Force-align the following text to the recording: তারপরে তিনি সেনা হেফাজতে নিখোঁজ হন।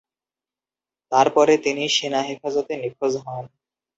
তারপরে 1.11 1.53
তিনি 1.65 1.83
সেনা 1.89 2.21
হেফাজতে 2.27 2.73
নিখোঁজ 2.81 3.13
হন। 3.23 3.45